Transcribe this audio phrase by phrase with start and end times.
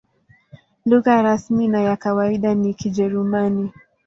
[0.85, 3.71] Lugha rasmi na ya kawaida ni Kijerumani.